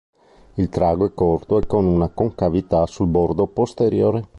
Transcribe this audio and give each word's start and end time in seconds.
Il 0.55 0.69
trago 0.69 1.05
è 1.05 1.13
corto 1.13 1.59
e 1.59 1.67
con 1.67 1.85
una 1.85 2.09
concavità 2.09 2.87
sul 2.87 3.05
bordo 3.07 3.45
posteriore. 3.45 4.27